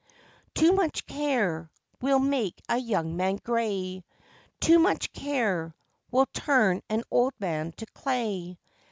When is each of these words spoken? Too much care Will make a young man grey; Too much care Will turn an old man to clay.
Too 0.55 0.71
much 0.73 1.05
care 1.05 1.69
Will 2.01 2.17
make 2.17 2.59
a 2.67 2.77
young 2.79 3.15
man 3.17 3.35
grey; 3.35 4.03
Too 4.59 4.79
much 4.79 5.13
care 5.13 5.75
Will 6.09 6.25
turn 6.33 6.81
an 6.89 7.03
old 7.11 7.33
man 7.39 7.71
to 7.73 7.85
clay. 7.85 8.57